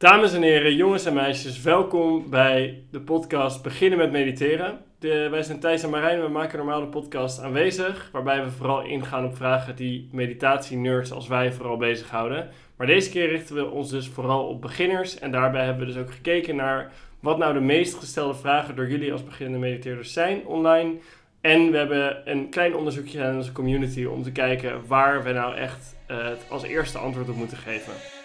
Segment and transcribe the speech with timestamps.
[0.00, 4.78] Dames en heren, jongens en meisjes, welkom bij de podcast Beginnen met Mediteren.
[4.98, 8.82] De, wij zijn Thijs en Marijn we maken normaal de podcast aanwezig, waarbij we vooral
[8.82, 12.48] ingaan op vragen die meditatie-nerds als wij vooral bezighouden.
[12.76, 16.02] Maar deze keer richten we ons dus vooral op beginners en daarbij hebben we dus
[16.02, 20.46] ook gekeken naar wat nou de meest gestelde vragen door jullie als beginnende mediteerders zijn
[20.46, 20.94] online.
[21.40, 25.56] En we hebben een klein onderzoekje in onze community om te kijken waar we nou
[25.56, 28.19] echt uh, het als eerste antwoord op moeten geven.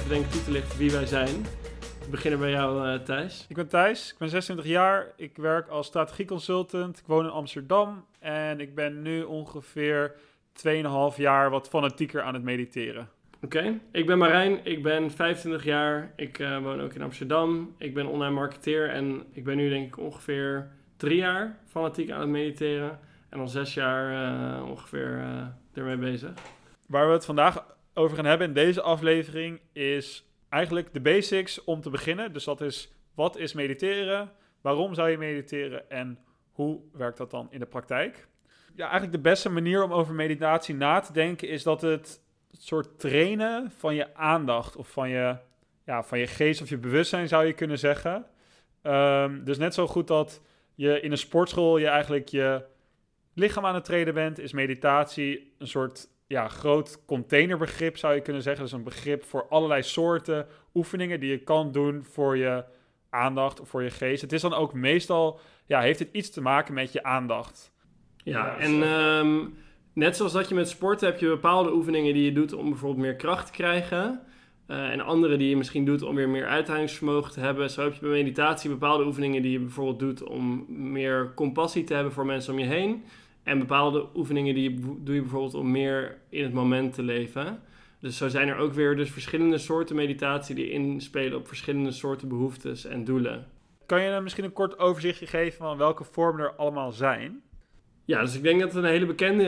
[0.00, 1.46] Even denk ik toe te lichten wie wij zijn.
[2.04, 3.46] We beginnen bij jou, uh, Thijs.
[3.48, 5.12] Ik ben Thijs, ik ben 26 jaar.
[5.16, 6.98] Ik werk als strategieconsultant.
[6.98, 8.04] Ik woon in Amsterdam.
[8.18, 10.14] En ik ben nu ongeveer
[10.52, 13.08] 2,5 jaar wat fanatieker aan het mediteren.
[13.42, 17.74] Oké, ik ben Marijn, ik ben 25 jaar, ik uh, woon ook in Amsterdam.
[17.78, 22.20] Ik ben online marketeer en ik ben nu denk ik ongeveer drie jaar fanatiek aan
[22.20, 22.98] het mediteren.
[23.28, 25.42] En al zes jaar uh, ongeveer uh,
[25.74, 26.32] ermee bezig.
[26.86, 31.80] Waar we het vandaag over gaan hebben in deze aflevering is eigenlijk de basics om
[31.80, 32.32] te beginnen.
[32.32, 34.32] Dus dat is, wat is mediteren?
[34.60, 35.90] Waarom zou je mediteren?
[35.90, 36.18] En
[36.52, 38.28] hoe werkt dat dan in de praktijk?
[38.74, 42.98] Ja, eigenlijk de beste manier om over meditatie na te denken is dat het soort
[42.98, 45.36] trainen van je aandacht of van je,
[45.84, 48.26] ja, van je geest of je bewustzijn zou je kunnen zeggen.
[48.82, 50.40] Um, dus net zo goed dat
[50.74, 52.64] je in een sportschool je eigenlijk je
[53.34, 58.42] lichaam aan het trainen bent, is meditatie een soort ja, groot containerbegrip zou je kunnen
[58.42, 58.64] zeggen.
[58.64, 62.64] Dus een begrip voor allerlei soorten oefeningen die je kan doen voor je
[63.08, 64.22] aandacht of voor je geest.
[64.22, 67.72] Het is dan ook meestal, ja, heeft het iets te maken met je aandacht.
[68.16, 69.58] Ja, en um,
[69.92, 73.06] net zoals dat je met sport heb je bepaalde oefeningen die je doet om bijvoorbeeld
[73.06, 74.20] meer kracht te krijgen.
[74.66, 77.70] Uh, en andere die je misschien doet om weer meer uithoudingsvermogen te hebben.
[77.70, 81.94] Zo heb je bij meditatie bepaalde oefeningen die je bijvoorbeeld doet om meer compassie te
[81.94, 83.04] hebben voor mensen om je heen.
[83.42, 87.60] En bepaalde oefeningen die doe je bijvoorbeeld om meer in het moment te leven.
[88.00, 92.28] Dus zo zijn er ook weer dus verschillende soorten meditatie die inspelen op verschillende soorten
[92.28, 93.46] behoeftes en doelen.
[93.86, 97.42] Kan je dan misschien een kort overzichtje geven van welke vormen er allemaal zijn?
[98.04, 99.44] Ja, dus ik denk dat een hele bekende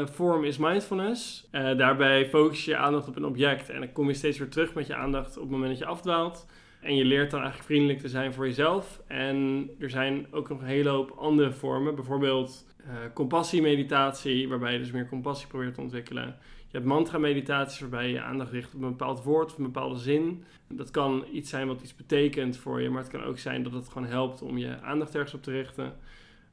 [0.00, 1.48] uh, vorm is mindfulness.
[1.52, 4.48] Uh, daarbij focus je je aandacht op een object en dan kom je steeds weer
[4.48, 6.46] terug met je aandacht op het moment dat je afdwaalt.
[6.82, 9.02] En je leert dan eigenlijk vriendelijk te zijn voor jezelf.
[9.06, 11.94] En er zijn ook nog een hele hoop andere vormen.
[11.94, 16.36] Bijvoorbeeld uh, compassie-meditatie, waarbij je dus meer compassie probeert te ontwikkelen.
[16.68, 20.44] Je hebt mantra-meditaties, waarbij je aandacht richt op een bepaald woord of een bepaalde zin.
[20.68, 23.72] Dat kan iets zijn wat iets betekent voor je, maar het kan ook zijn dat
[23.72, 25.96] het gewoon helpt om je aandacht ergens op te richten.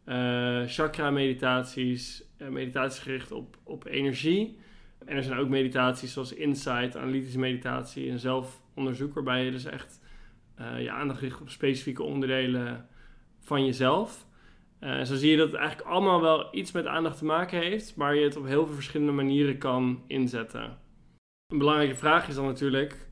[0.06, 4.58] Uh, chakra-meditaties, uh, meditaties gericht op, op energie.
[5.06, 9.99] En er zijn ook meditaties zoals insight, analytische meditatie en zelfonderzoek, waarbij je dus echt
[10.60, 12.88] uh, je aandacht richt op specifieke onderdelen
[13.40, 14.28] van jezelf.
[14.80, 17.96] Uh, zo zie je dat het eigenlijk allemaal wel iets met aandacht te maken heeft,
[17.96, 20.78] maar je het op heel veel verschillende manieren kan inzetten.
[21.48, 23.08] Een belangrijke vraag is dan natuurlijk,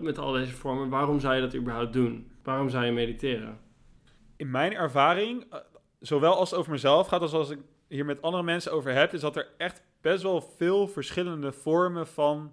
[0.00, 2.30] met al deze vormen, waarom zou je dat überhaupt doen?
[2.42, 3.58] Waarom zou je mediteren?
[4.36, 5.44] In mijn ervaring,
[6.00, 7.58] zowel als het over mezelf gaat als als ik
[7.88, 12.06] hier met andere mensen over heb, is dat er echt best wel veel verschillende vormen
[12.06, 12.52] van,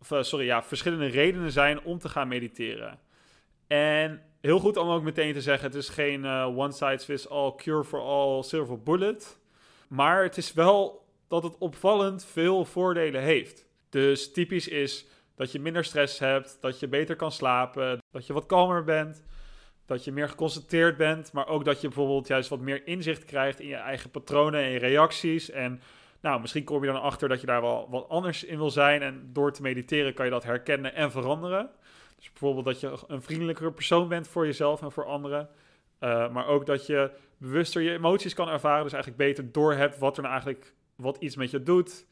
[0.00, 2.98] of, sorry, ja, verschillende redenen zijn om te gaan mediteren.
[3.66, 7.28] En heel goed om ook meteen te zeggen: het is geen uh, one size fits
[7.28, 9.38] all, cure for all, silver bullet.
[9.88, 13.66] Maar het is wel dat het opvallend veel voordelen heeft.
[13.88, 18.32] Dus typisch is dat je minder stress hebt, dat je beter kan slapen, dat je
[18.32, 19.24] wat kalmer bent,
[19.86, 23.60] dat je meer geconcentreerd bent, maar ook dat je bijvoorbeeld juist wat meer inzicht krijgt
[23.60, 25.50] in je eigen patronen en reacties.
[25.50, 25.80] En
[26.20, 29.02] nou, misschien kom je dan achter dat je daar wel wat anders in wil zijn.
[29.02, 31.70] En door te mediteren kan je dat herkennen en veranderen.
[32.16, 35.48] Dus bijvoorbeeld dat je een vriendelijkere persoon bent voor jezelf en voor anderen.
[36.00, 38.82] Uh, maar ook dat je bewuster je emoties kan ervaren.
[38.82, 42.06] Dus eigenlijk beter doorhebt wat er nou eigenlijk wat iets met je doet.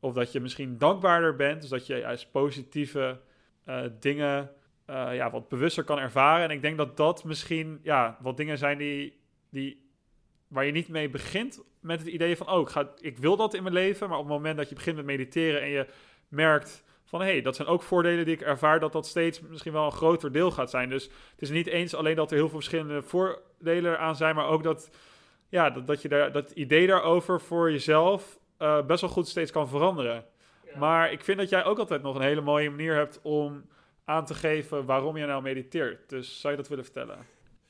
[0.00, 1.60] Of dat je misschien dankbaarder bent.
[1.60, 3.20] Dus dat je juist positieve
[3.68, 4.50] uh, dingen
[4.90, 6.44] uh, ja, wat bewuster kan ervaren.
[6.44, 9.20] En ik denk dat dat misschien ja, wat dingen zijn die,
[9.50, 9.90] die,
[10.48, 12.48] waar je niet mee begint met het idee van...
[12.50, 14.08] oh, ik, ga, ik wil dat in mijn leven.
[14.08, 15.86] Maar op het moment dat je begint met mediteren en je
[16.28, 19.72] merkt van hé, hey, dat zijn ook voordelen die ik ervaar, dat dat steeds misschien
[19.72, 20.88] wel een groter deel gaat zijn.
[20.88, 24.46] Dus het is niet eens alleen dat er heel veel verschillende voordelen aan zijn, maar
[24.46, 24.90] ook dat,
[25.48, 29.50] ja, dat, dat je daar, dat idee daarover voor jezelf uh, best wel goed steeds
[29.50, 30.24] kan veranderen.
[30.64, 30.78] Ja.
[30.78, 33.64] Maar ik vind dat jij ook altijd nog een hele mooie manier hebt om
[34.04, 36.08] aan te geven waarom je nou mediteert.
[36.08, 37.18] Dus zou je dat willen vertellen?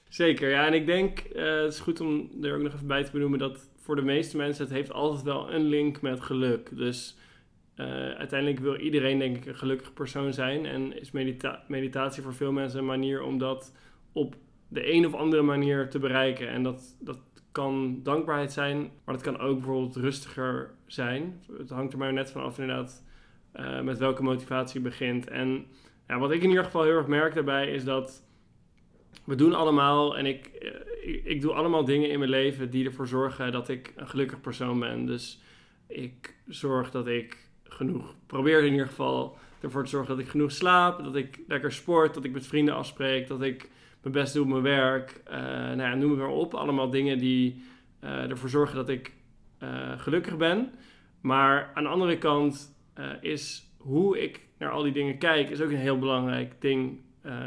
[0.09, 0.67] Zeker, ja.
[0.67, 3.38] En ik denk, uh, het is goed om er ook nog even bij te benoemen
[3.38, 6.77] dat voor de meeste mensen het heeft altijd wel een link met geluk.
[6.77, 7.17] Dus
[8.17, 10.67] uiteindelijk wil iedereen denk ik een gelukkig persoon zijn.
[10.67, 13.76] En is medita meditatie voor veel mensen een manier om dat
[14.12, 14.37] op
[14.69, 16.49] de een of andere manier te bereiken.
[16.49, 17.19] En dat, dat
[17.52, 21.43] kan dankbaarheid zijn, maar dat kan ook bijvoorbeeld rustiger zijn.
[21.58, 23.05] Het hangt er maar net van af inderdaad
[23.56, 25.28] uh, met welke motivatie je begint.
[25.28, 25.67] En
[26.08, 28.25] ja, wat ik in ieder geval heel erg merk daarbij is dat
[29.25, 30.50] we doen allemaal en ik,
[31.02, 34.40] ik, ik, doe allemaal dingen in mijn leven die ervoor zorgen dat ik een gelukkig
[34.40, 35.06] persoon ben.
[35.06, 35.40] Dus
[35.87, 37.42] ik zorg dat ik
[37.73, 41.73] genoeg, probeer in ieder geval ervoor te zorgen dat ik genoeg slaap, dat ik lekker
[41.73, 43.71] sport, dat ik met vrienden afspreek, dat ik
[44.03, 45.23] mijn best doe op mijn werk.
[45.27, 46.55] Uh, nou ja, noem het maar op.
[46.55, 47.63] Allemaal dingen die
[48.05, 49.13] uh, ervoor zorgen dat ik
[49.63, 50.73] uh, gelukkig ben.
[51.21, 52.77] Maar aan de andere kant
[53.21, 57.01] is hoe ik naar al die dingen kijk, is ook een heel belangrijk ding,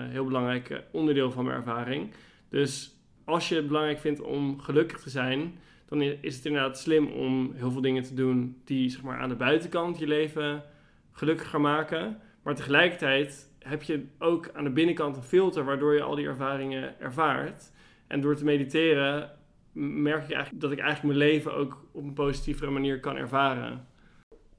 [0.10, 2.12] heel belangrijk onderdeel van mijn ervaring.
[2.50, 7.08] Dus als je het belangrijk vindt om gelukkig te zijn, dan is het inderdaad slim
[7.08, 10.64] om heel veel dingen te doen die zeg maar, aan de buitenkant je leven
[11.12, 12.20] gelukkiger maken.
[12.44, 17.00] Maar tegelijkertijd heb je ook aan de binnenkant een filter waardoor je al die ervaringen
[17.00, 17.72] ervaart.
[18.08, 19.32] En door te mediteren
[19.76, 23.88] merk ik eigenlijk dat ik eigenlijk mijn leven ook op een positievere manier kan ervaren.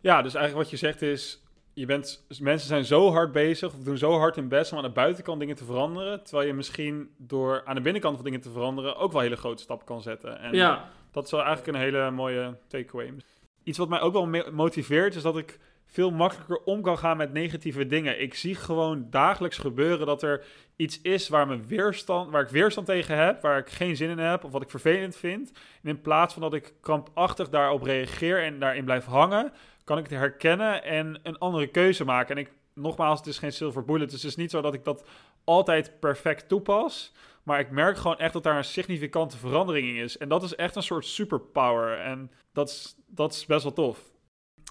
[0.00, 3.82] Ja, dus eigenlijk wat je zegt is, je bent, mensen zijn zo hard bezig of
[3.82, 7.11] doen zo hard hun best om aan de buitenkant dingen te veranderen, terwijl je misschien
[7.17, 10.40] door aan de binnenkant van dingen te veranderen ook wel hele grote stappen kan zetten.
[10.40, 10.90] En ja.
[11.17, 13.15] Dat is wel eigenlijk een hele mooie takeaway.
[13.63, 17.33] Iets wat mij ook wel motiveert is dat ik veel makkelijker om kan gaan met
[17.33, 18.21] negatieve dingen.
[18.21, 20.45] Ik zie gewoon dagelijks gebeuren dat er
[20.77, 24.19] iets is waar, mijn weerstand, waar ik weerstand tegen heb, waar ik geen zin in
[24.19, 25.53] heb of wat ik vervelend vind.
[25.83, 29.53] En in plaats van dat ik krampachtig daarop reageer en daarin blijf hangen,
[29.85, 32.37] kan ik het herkennen en een andere keuze maken.
[32.37, 34.85] En ik, nogmaals, het is geen silver bullet, dus het is niet zo dat ik
[34.85, 35.05] dat
[35.45, 37.13] altijd perfect toepas.
[37.46, 40.19] Maar ik merk gewoon echt dat daar een significante verandering in is.
[40.19, 41.98] En dat is echt een soort superpower.
[41.98, 44.00] En dat is, dat is best wel tof.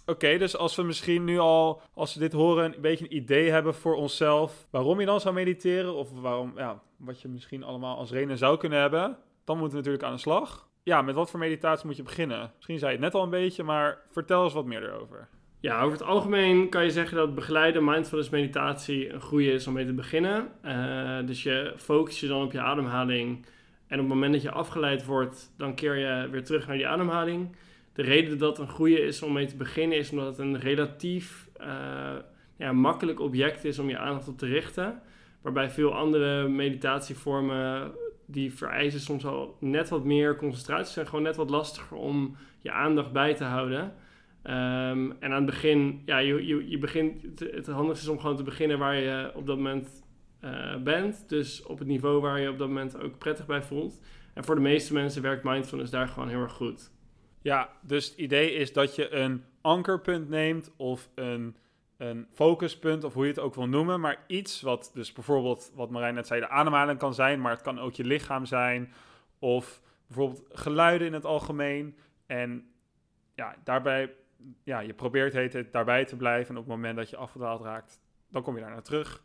[0.06, 3.50] Oké, dus als we misschien nu al, als we dit horen, een beetje een idee
[3.52, 7.98] hebben voor onszelf waarom je dan zou mediteren, of waarom, ja, wat je misschien allemaal
[7.98, 10.70] als reden zou kunnen hebben, dan moeten we natuurlijk aan de slag.
[10.84, 12.52] Ja, met wat voor meditatie moet je beginnen?
[12.56, 15.30] Misschien zei je het net al een beetje, maar vertel eens wat meer erover.
[15.60, 19.74] Ja, over het algemeen kan je zeggen dat begeleide mindfulness meditatie een goede is om
[19.74, 20.48] mee te beginnen.
[20.66, 23.46] Uh, dus je focus je dan op je ademhaling.
[23.88, 26.88] En op het moment dat je afgeleid wordt, dan keer je weer terug naar die
[26.88, 27.56] ademhaling
[27.96, 30.60] de reden dat het een goede is om mee te beginnen is omdat het een
[30.60, 31.68] relatief uh,
[32.56, 35.02] ja, makkelijk object is om je aandacht op te richten.
[35.42, 37.92] Waarbij veel andere meditatievormen
[38.26, 42.72] die vereisen soms al net wat meer concentratie zijn gewoon net wat lastiger om je
[42.72, 43.94] aandacht bij te houden.
[44.48, 48.36] Um, en aan het begin, ja, je, je, je begint, het, handigste is om gewoon
[48.36, 50.04] te beginnen waar je op dat moment
[50.42, 51.30] uh, bent.
[51.30, 54.02] Dus op het niveau waar je op dat moment ook prettig bij voelt.
[54.34, 56.92] En voor de meeste mensen werkt mindfulness daar gewoon heel erg goed.
[57.42, 61.56] Ja, dus het idee is dat je een ankerpunt neemt of een,
[61.98, 64.00] een focuspunt, of hoe je het ook wil noemen.
[64.00, 67.62] Maar iets wat dus bijvoorbeeld, wat Marijn net zei, de ademhaling kan zijn, maar het
[67.62, 68.94] kan ook je lichaam zijn.
[69.40, 71.98] Of bijvoorbeeld geluiden in het algemeen.
[72.26, 72.70] En
[73.36, 74.14] ja, daarbij,
[74.64, 76.50] ja, je probeert het daarbij te blijven.
[76.50, 79.24] En op het moment dat je afgedwaald raakt, dan kom je daar naar terug.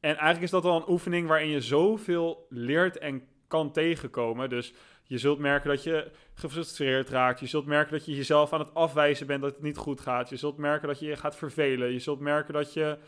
[0.00, 4.48] En eigenlijk is dat al een oefening waarin je zoveel leert en kan tegenkomen.
[4.48, 4.74] Dus
[5.04, 7.40] je zult merken dat je gefrustreerd raakt.
[7.40, 10.28] Je zult merken dat je jezelf aan het afwijzen bent dat het niet goed gaat.
[10.28, 11.92] Je zult merken dat je je gaat vervelen.
[11.92, 12.98] Je zult merken dat je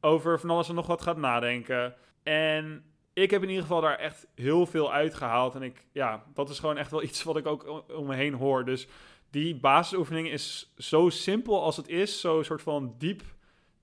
[0.00, 1.94] over van alles en nog wat gaat nadenken.
[2.22, 5.54] En ik heb in ieder geval daar echt heel veel uitgehaald.
[5.54, 8.34] En ik, ja, dat is gewoon echt wel iets wat ik ook om me heen
[8.34, 8.64] hoor.
[8.64, 8.88] Dus
[9.30, 12.20] die basisoefening is zo simpel als het is.
[12.20, 13.22] Zo soort van diep.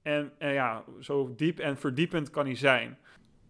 [0.01, 2.97] En, ja, zo diep en verdiepend kan hij zijn.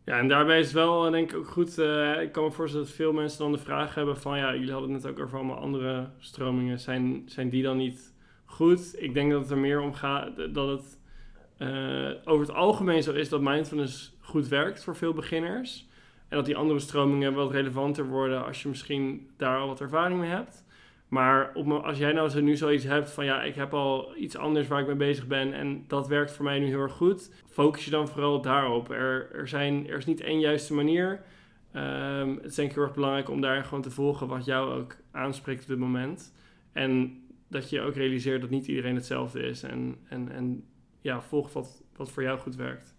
[0.06, 1.78] Ja, en daarbij is het wel eh, denk ik ook goed.
[1.78, 4.72] Uh, ik kan me voorstellen dat veel mensen dan de vraag hebben van ja, jullie
[4.72, 6.80] hadden het net ook over allemaal andere stromingen.
[6.80, 8.14] Zijn, zijn die dan niet
[8.46, 9.02] goed?
[9.02, 11.00] Ik denk dat het er meer om gaat dat het
[11.58, 15.88] uh, over het algemeen zo is dat mindfulness goed werkt voor veel beginners.
[16.28, 20.20] En dat die andere stromingen wat relevanter worden als je misschien daar al wat ervaring
[20.20, 20.66] mee hebt.
[21.08, 24.38] Maar op, als jij nou zo nu zoiets hebt van ja, ik heb al iets
[24.38, 27.32] anders waar ik mee bezig ben en dat werkt voor mij nu heel erg goed,
[27.46, 28.92] focus je dan vooral daarop.
[28.92, 31.22] Er, er, zijn, er is niet één juiste manier.
[31.76, 34.80] Um, het is denk ik heel erg belangrijk om daar gewoon te volgen wat jou
[34.80, 36.34] ook aanspreekt op dit moment.
[36.72, 39.64] En dat je ook realiseert dat niet iedereen hetzelfde is.
[39.64, 40.64] En, en, en
[41.02, 42.96] ja, volg wat, wat voor jou goed werkt.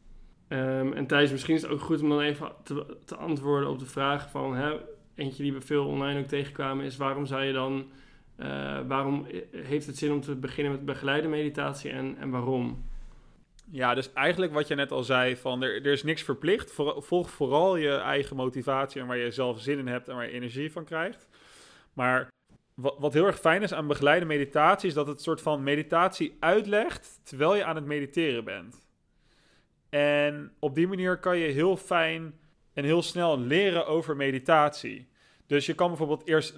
[0.49, 3.79] Um, en Thijs, misschien is het ook goed om dan even te, te antwoorden op
[3.79, 4.55] de vraag van...
[4.55, 4.77] Hè,
[5.19, 6.97] eentje die we veel online ook tegenkwamen is...
[6.97, 7.91] waarom zou je dan...
[8.37, 12.85] Uh, waarom heeft het zin om te beginnen met begeleide meditatie en, en waarom?
[13.71, 16.73] Ja, dus eigenlijk wat je net al zei, van er, er is niks verplicht.
[16.97, 20.33] volg vooral je eigen motivatie en waar je zelf zin in hebt en waar je
[20.33, 21.29] energie van krijgt.
[21.93, 22.29] Maar
[22.75, 26.37] wat, wat heel erg fijn is aan begeleide meditatie, is dat het soort van meditatie
[26.41, 28.87] uitlegt terwijl je aan het mediteren bent.
[29.89, 32.35] En op die manier kan je heel fijn
[32.79, 35.09] en heel snel leren over meditatie.
[35.47, 36.55] Dus je kan bijvoorbeeld eerst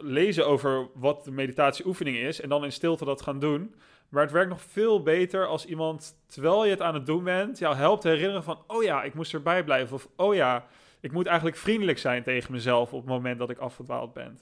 [0.00, 3.74] lezen over wat de meditatieoefening is en dan in stilte dat gaan doen.
[4.08, 7.58] Maar het werkt nog veel beter als iemand, terwijl je het aan het doen bent,
[7.58, 9.94] jou helpt herinneren van, oh ja, ik moest erbij blijven.
[9.94, 10.66] Of, oh ja,
[11.00, 14.40] ik moet eigenlijk vriendelijk zijn tegen mezelf op het moment dat ik afgedwaald ben.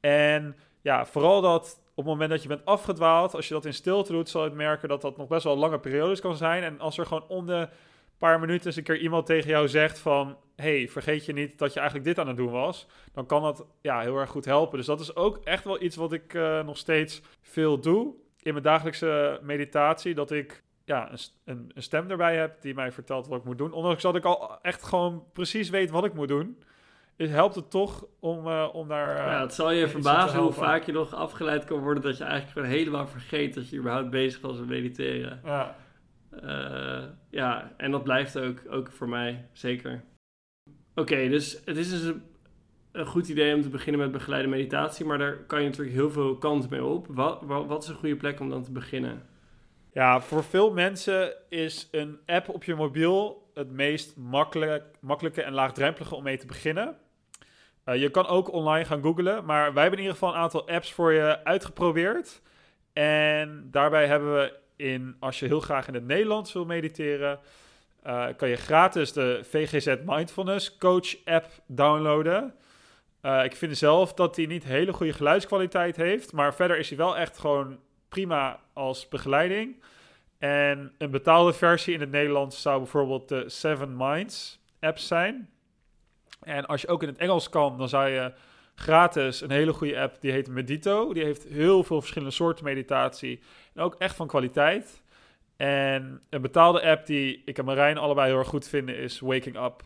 [0.00, 3.74] En ja, vooral dat op het moment dat je bent afgedwaald, als je dat in
[3.74, 6.62] stilte doet, zal je merken dat dat nog best wel lange periodes kan zijn.
[6.62, 7.68] En als er gewoon om de
[8.18, 10.36] paar minuten eens een keer iemand tegen jou zegt van...
[10.56, 12.86] hey, vergeet je niet dat je eigenlijk dit aan het doen was.
[13.12, 14.78] Dan kan dat ja, heel erg goed helpen.
[14.78, 18.52] Dus dat is ook echt wel iets wat ik uh, nog steeds veel doe in
[18.52, 20.14] mijn dagelijkse meditatie.
[20.14, 21.10] Dat ik ja,
[21.44, 23.72] een, een, stem erbij heb die mij vertelt wat ik moet doen.
[23.72, 26.62] Ondanks dat ik al echt gewoon precies weet wat ik moet doen.
[27.16, 29.16] Is, helpt het toch om, uh, om daar...
[29.16, 32.02] Uh, ja, het zal je verbazen hoe vaak je nog afgeleid kan worden...
[32.02, 35.40] dat je eigenlijk gewoon helemaal vergeet dat je überhaupt bezig was met mediteren.
[35.44, 35.76] Ja.
[36.42, 40.02] Uh, ja, en dat blijft ook, ook voor mij, zeker.
[40.94, 42.22] Oké, dus het is dus een,
[42.92, 46.10] een, goed idee om te beginnen met begeleide meditatie, maar daar kan je natuurlijk heel
[46.10, 47.06] veel kanten mee op.
[47.08, 49.22] Wat, wat, wat is een goede plek om dan te beginnen?
[49.92, 55.52] Ja, voor veel mensen is een app op je mobiel het meest makkelijk, makkelijke en
[55.52, 56.96] laagdrempelige om mee te beginnen.
[57.84, 60.68] Uh, je kan ook online gaan googlen, maar wij hebben in ieder geval een aantal
[60.68, 62.42] apps voor je uitgeprobeerd.
[62.92, 64.62] En daarbij hebben we
[65.18, 67.38] als je heel graag in het Nederlands wil mediteren,
[68.06, 72.54] uh, kan je gratis de VGZ Mindfulness Coach app downloaden.
[73.22, 76.98] Uh, ik vind zelf dat die niet hele goede geluidskwaliteit heeft, maar verder is hij
[76.98, 77.78] wel echt gewoon
[78.08, 79.82] prima als begeleiding.
[80.38, 85.50] En een betaalde versie in het Nederlands zou bijvoorbeeld de Seven Minds app zijn.
[86.40, 88.32] En als je ook in het Engels kan, dan zou je
[88.74, 91.12] gratis een hele goede app die heet Medito.
[91.12, 93.40] Die heeft heel veel verschillende soorten meditatie
[93.74, 95.02] en ook echt van kwaliteit.
[95.56, 99.56] En een betaalde app die ik en Marijn allebei heel erg goed vinden is Waking
[99.56, 99.82] Up.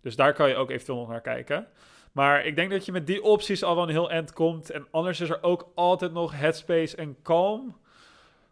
[0.00, 1.66] Dus daar kan je ook eventueel nog naar kijken.
[2.12, 4.70] Maar ik denk dat je met die opties al wel een heel eind komt.
[4.70, 7.76] En anders is er ook altijd nog Headspace en Calm.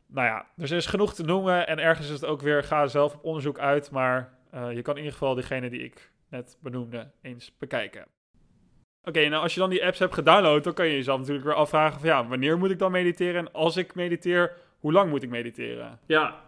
[0.07, 1.67] Nou ja, dus er is genoeg te noemen.
[1.67, 3.91] En ergens is het ook weer, ga zelf op onderzoek uit.
[3.91, 8.07] Maar uh, je kan in ieder geval diegene die ik net benoemde eens bekijken.
[9.05, 11.55] Oké, nou als je dan die apps hebt gedownload, dan kan je jezelf natuurlijk weer
[11.55, 13.35] afvragen van ja, wanneer moet ik dan mediteren?
[13.35, 15.99] En als ik mediteer, hoe lang moet ik mediteren?
[16.07, 16.41] Ja,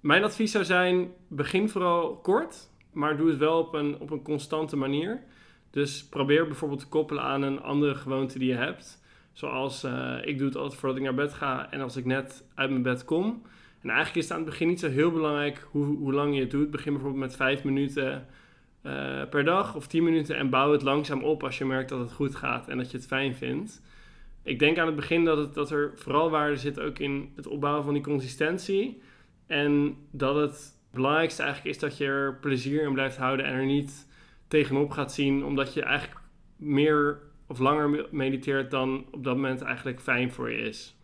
[0.00, 4.22] mijn advies zou zijn, begin vooral kort, maar doe het wel op een, op een
[4.22, 5.22] constante manier.
[5.70, 9.02] Dus probeer bijvoorbeeld te koppelen aan een andere gewoonte die je hebt.
[9.32, 12.44] Zoals, uh, ik doe het altijd voordat ik naar bed ga en als ik net
[12.54, 13.42] uit mijn bed kom.
[13.82, 16.40] En eigenlijk is het aan het begin niet zo heel belangrijk hoe, hoe lang je
[16.40, 16.70] het doet.
[16.70, 18.26] Begin bijvoorbeeld met vijf minuten
[18.82, 21.98] uh, per dag of 10 minuten en bouw het langzaam op als je merkt dat
[21.98, 23.82] het goed gaat en dat je het fijn vindt.
[24.42, 27.46] Ik denk aan het begin dat, het, dat er vooral waarde zit ook in het
[27.46, 29.02] opbouwen van die consistentie.
[29.46, 33.66] En dat het belangrijkste eigenlijk is dat je er plezier in blijft houden en er
[33.66, 34.06] niet
[34.48, 36.20] tegenop gaat zien, omdat je eigenlijk
[36.56, 40.96] meer of langer mediteert dan op dat moment eigenlijk fijn voor je is.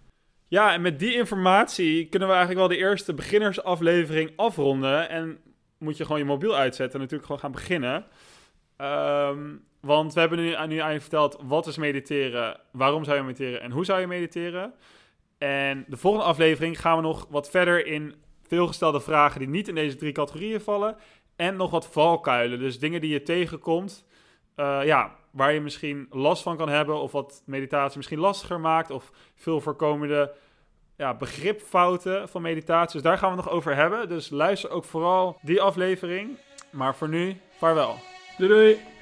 [0.48, 5.08] Ja, en met die informatie kunnen we eigenlijk wel de eerste beginnersaflevering afronden.
[5.08, 5.38] En
[5.84, 8.04] moet je gewoon je mobiel uitzetten en natuurlijk gewoon gaan beginnen.
[8.78, 13.60] Um, want we hebben nu, nu aan verteld wat is mediteren, waarom zou je mediteren
[13.60, 14.74] en hoe zou je mediteren.
[15.38, 18.14] En de volgende aflevering gaan we nog wat verder in
[18.46, 20.96] veelgestelde vragen die niet in deze drie categorieën vallen.
[21.36, 24.06] En nog wat valkuilen, dus dingen die je tegenkomt,
[24.56, 28.90] uh, ja, waar je misschien last van kan hebben of wat meditatie misschien lastiger maakt
[28.90, 30.34] of veel voorkomende
[30.96, 32.92] ja, begripfouten van meditatie.
[32.92, 34.08] Dus daar gaan we nog over hebben.
[34.08, 36.36] Dus luister ook vooral die aflevering.
[36.70, 37.96] Maar voor nu, vaarwel.
[38.38, 38.93] Doei doei!